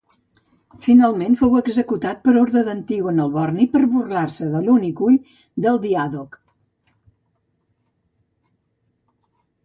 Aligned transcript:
Finalment 0.83 1.35
fou 1.41 1.51
executat 1.57 2.21
per 2.27 2.33
orde 2.43 2.61
d'Antígon 2.69 3.19
el 3.25 3.29
Borni 3.35 3.67
per 3.73 3.81
burlar-se 3.91 4.47
de 4.53 4.61
l'únic 4.69 5.03
ull 5.09 5.17
del 5.67 5.77
diàdoc. 5.83 6.39